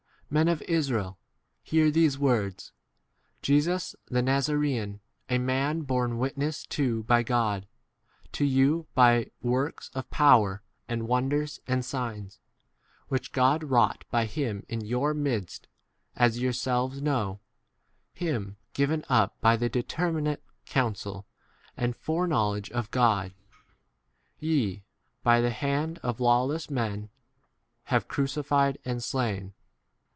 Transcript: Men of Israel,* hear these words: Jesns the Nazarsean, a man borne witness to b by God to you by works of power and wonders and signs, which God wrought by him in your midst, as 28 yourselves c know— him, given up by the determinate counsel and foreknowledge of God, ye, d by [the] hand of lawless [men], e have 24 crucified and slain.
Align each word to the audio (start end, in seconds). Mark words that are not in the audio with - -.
Men 0.33 0.47
of 0.47 0.61
Israel,* 0.61 1.19
hear 1.61 1.91
these 1.91 2.17
words: 2.17 2.71
Jesns 3.43 3.95
the 4.05 4.21
Nazarsean, 4.23 5.01
a 5.27 5.37
man 5.37 5.81
borne 5.81 6.17
witness 6.19 6.65
to 6.67 7.03
b 7.03 7.05
by 7.05 7.21
God 7.21 7.67
to 8.31 8.45
you 8.45 8.87
by 8.95 9.29
works 9.41 9.91
of 9.93 10.09
power 10.09 10.63
and 10.87 11.05
wonders 11.09 11.59
and 11.67 11.83
signs, 11.83 12.39
which 13.09 13.33
God 13.33 13.65
wrought 13.65 14.05
by 14.09 14.23
him 14.25 14.65
in 14.69 14.79
your 14.79 15.13
midst, 15.13 15.67
as 16.15 16.35
28 16.35 16.41
yourselves 16.45 16.95
c 16.99 17.01
know— 17.01 17.41
him, 18.13 18.55
given 18.71 19.03
up 19.09 19.35
by 19.41 19.57
the 19.57 19.67
determinate 19.67 20.41
counsel 20.65 21.27
and 21.75 21.93
foreknowledge 21.93 22.71
of 22.71 22.89
God, 22.89 23.33
ye, 24.39 24.75
d 24.77 24.83
by 25.23 25.41
[the] 25.41 25.51
hand 25.51 25.99
of 26.01 26.21
lawless 26.21 26.69
[men], 26.69 27.09
e 27.09 27.09
have 27.87 28.03
24 28.07 28.15
crucified 28.15 28.77
and 28.85 29.03
slain. 29.03 29.53